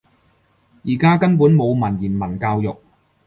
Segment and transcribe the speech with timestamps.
[0.83, 2.75] 而家根本冇文言文教育